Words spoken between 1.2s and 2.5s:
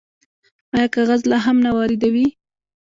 لا هم نه واردوي؟